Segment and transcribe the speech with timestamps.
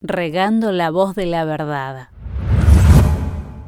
[0.00, 2.08] regando la voz de la verdad.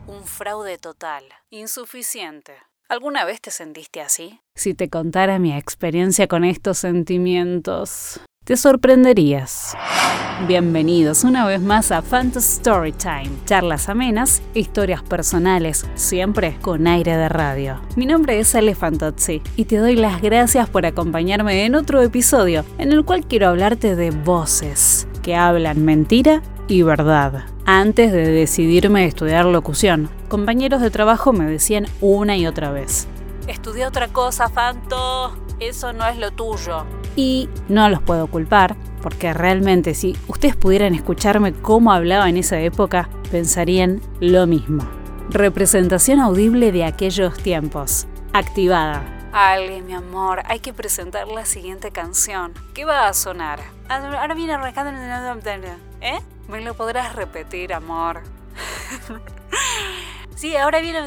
[0.07, 2.53] Un fraude total, insuficiente.
[2.89, 4.41] ¿Alguna vez te sentiste así?
[4.55, 9.77] Si te contara mi experiencia con estos sentimientos, te sorprenderías.
[10.49, 17.29] Bienvenidos una vez más a Fantasy Storytime, charlas amenas, historias personales, siempre con aire de
[17.29, 17.81] radio.
[17.97, 22.65] Mi nombre es Ale Fantozzi y te doy las gracias por acompañarme en otro episodio
[22.79, 25.07] en el cual quiero hablarte de voces
[25.37, 27.45] hablan mentira y verdad.
[27.67, 33.07] Antes de decidirme a estudiar locución, compañeros de trabajo me decían una y otra vez,
[33.47, 36.85] estudia otra cosa, Fanto, eso no es lo tuyo.
[37.17, 42.61] Y no los puedo culpar, porque realmente si ustedes pudieran escucharme cómo hablaba en esa
[42.61, 44.85] época, pensarían lo mismo.
[45.29, 48.07] Representación audible de aquellos tiempos.
[48.33, 49.20] Activada.
[49.33, 52.53] Ale, mi amor, hay que presentar la siguiente canción.
[52.75, 53.61] ¿Qué va a sonar?
[53.89, 54.91] Ahora viene arrancando
[56.01, 56.19] ¿Eh?
[56.49, 58.23] ¿Me lo podrás repetir, amor?
[60.35, 61.01] sí, ahora viene...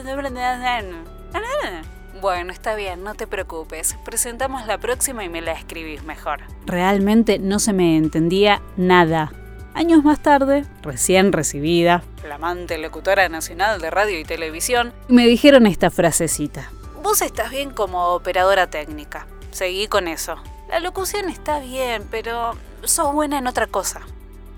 [2.22, 3.98] Bueno, está bien, no te preocupes.
[4.06, 6.42] Presentamos la próxima y me la escribís mejor.
[6.66, 9.34] Realmente no se me entendía nada.
[9.74, 15.90] Años más tarde, recién recibida, flamante locutora nacional de radio y televisión, me dijeron esta
[15.90, 16.70] frasecita.
[17.14, 19.28] Vos estás bien como operadora técnica.
[19.52, 20.38] Seguí con eso.
[20.68, 22.54] La locución está bien, pero
[22.86, 24.02] sos buena en otra cosa.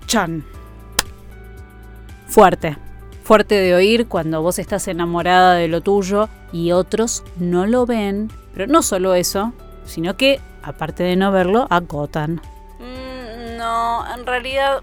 [0.06, 0.42] Chan.
[2.26, 2.78] Fuerte
[3.24, 8.32] fuerte de oír cuando vos estás enamorada de lo tuyo y otros no lo ven.
[8.54, 9.52] Pero no solo eso,
[9.84, 12.40] sino que, aparte de no verlo, acotan.
[12.78, 14.80] Mm, no, en realidad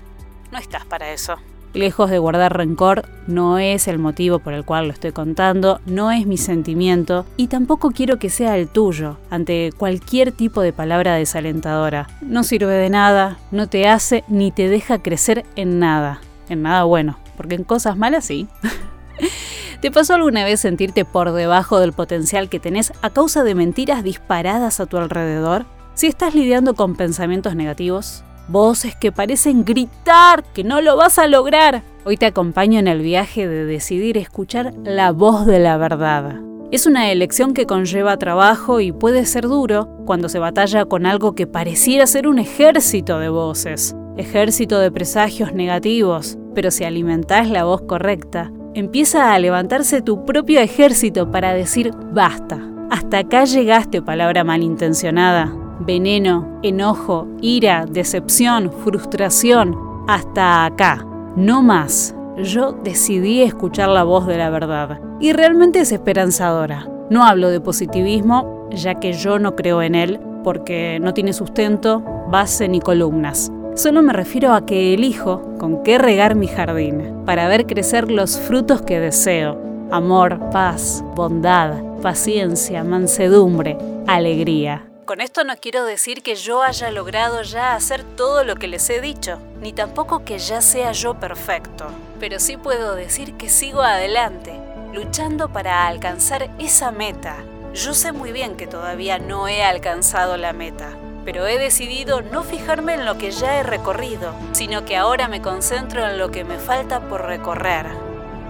[0.52, 1.38] no estás para eso.
[1.74, 6.12] Lejos de guardar rencor, no es el motivo por el cual lo estoy contando, no
[6.12, 11.16] es mi sentimiento y tampoco quiero que sea el tuyo ante cualquier tipo de palabra
[11.16, 12.08] desalentadora.
[12.22, 16.84] No sirve de nada, no te hace ni te deja crecer en nada, en nada
[16.84, 18.48] bueno porque en cosas malas sí.
[19.82, 24.04] ¿Te pasó alguna vez sentirte por debajo del potencial que tenés a causa de mentiras
[24.04, 25.66] disparadas a tu alrededor?
[25.94, 31.28] Si estás lidiando con pensamientos negativos, voces que parecen gritar que no lo vas a
[31.28, 36.40] lograr, hoy te acompaño en el viaje de decidir escuchar la voz de la verdad.
[36.72, 41.36] Es una elección que conlleva trabajo y puede ser duro cuando se batalla con algo
[41.36, 47.64] que pareciera ser un ejército de voces, ejército de presagios negativos, pero si alimentás la
[47.64, 52.60] voz correcta, empieza a levantarse tu propio ejército para decir basta.
[52.90, 55.63] Hasta acá llegaste, palabra malintencionada.
[55.86, 59.78] Veneno, enojo, ira, decepción, frustración.
[60.08, 61.06] Hasta acá.
[61.36, 62.16] No más.
[62.38, 65.02] Yo decidí escuchar la voz de la verdad.
[65.20, 66.88] Y realmente es esperanzadora.
[67.10, 72.02] No hablo de positivismo, ya que yo no creo en él, porque no tiene sustento,
[72.30, 73.52] base ni columnas.
[73.76, 78.40] Solo me refiero a que elijo con qué regar mi jardín para ver crecer los
[78.40, 79.60] frutos que deseo.
[79.92, 83.78] Amor, paz, bondad, paciencia, mansedumbre,
[84.08, 84.93] alegría.
[85.06, 88.90] Con esto no quiero decir que yo haya logrado ya hacer todo lo que les
[88.90, 91.88] he dicho, ni tampoco que ya sea yo perfecto,
[92.22, 94.58] pero sí puedo decir que sigo adelante,
[94.94, 97.36] luchando para alcanzar esa meta.
[97.74, 100.92] Yo sé muy bien que todavía no he alcanzado la meta,
[101.26, 105.42] pero he decidido no fijarme en lo que ya he recorrido, sino que ahora me
[105.42, 107.88] concentro en lo que me falta por recorrer.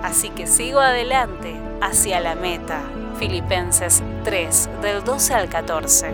[0.03, 2.80] Así que sigo adelante hacia la meta.
[3.18, 6.12] Filipenses 3, del 12 al 14.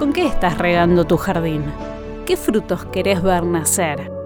[0.00, 1.62] ¿Con qué estás regando tu jardín?
[2.24, 4.19] ¿Qué frutos querés ver nacer?